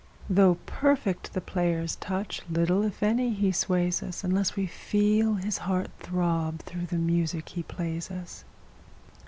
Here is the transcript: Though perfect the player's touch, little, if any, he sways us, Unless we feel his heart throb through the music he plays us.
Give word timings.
Though 0.27 0.57
perfect 0.65 1.33
the 1.33 1.41
player's 1.41 1.95
touch, 1.97 2.41
little, 2.49 2.81
if 2.81 3.03
any, 3.03 3.35
he 3.35 3.51
sways 3.51 4.01
us, 4.01 4.23
Unless 4.23 4.55
we 4.55 4.65
feel 4.65 5.35
his 5.35 5.59
heart 5.59 5.91
throb 5.99 6.57
through 6.61 6.87
the 6.87 6.97
music 6.97 7.49
he 7.49 7.61
plays 7.61 8.09
us. 8.09 8.43